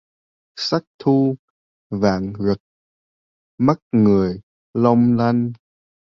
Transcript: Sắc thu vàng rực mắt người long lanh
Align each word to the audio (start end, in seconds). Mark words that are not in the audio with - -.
Sắc 0.57 0.83
thu 0.99 1.35
vàng 1.89 2.33
rực 2.39 2.57
mắt 3.59 3.77
người 3.91 4.39
long 4.73 5.17
lanh 5.17 5.53